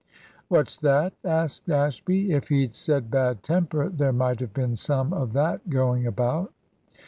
'""What's 0.47 0.77
that?" 0.79 1.13
asked 1.23 1.69
Ashby. 1.69 2.31
"If 2.33 2.47
he'd 2.47 2.73
said 2.73 3.11
bad 3.11 3.43
temper, 3.43 3.87
there 3.87 4.11
might 4.11 4.39
have 4.39 4.51
been 4.51 4.75
some 4.75 5.13
of 5.13 5.33
that 5.33 5.69
going 5.69 6.07
about." 6.07 6.51